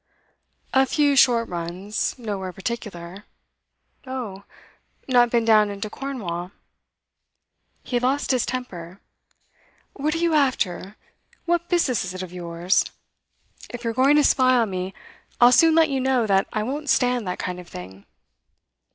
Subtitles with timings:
[0.73, 2.17] 'A few short runs.
[2.17, 3.25] Nowhere particular.'
[4.07, 4.45] 'Oh?
[5.07, 6.49] Not been down into Cornwall?'
[7.83, 8.99] He lost his temper.
[9.93, 10.95] 'What are you after?
[11.45, 12.83] What business is it of yours?
[13.69, 14.95] If you're going to spy on me,
[15.39, 18.07] I'll soon let you know that I won't stand that kind of thing.